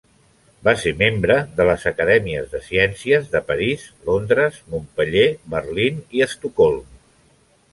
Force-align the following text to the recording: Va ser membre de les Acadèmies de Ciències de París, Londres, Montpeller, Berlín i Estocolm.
Va 0.67 0.71
ser 0.83 0.93
membre 1.01 1.33
de 1.59 1.67
les 1.69 1.83
Acadèmies 1.91 2.47
de 2.53 2.61
Ciències 2.69 3.29
de 3.35 3.41
París, 3.51 3.83
Londres, 4.09 4.57
Montpeller, 4.73 5.29
Berlín 5.57 6.01
i 6.21 6.25
Estocolm. 6.29 6.83